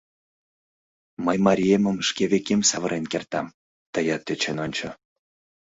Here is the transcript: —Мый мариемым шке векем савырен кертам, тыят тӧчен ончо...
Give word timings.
—Мый 1.25 1.37
мариемым 1.45 1.97
шке 2.07 2.23
векем 2.31 2.61
савырен 2.69 3.05
кертам, 3.11 3.47
тыят 3.93 4.21
тӧчен 4.27 4.57
ончо... 4.65 4.89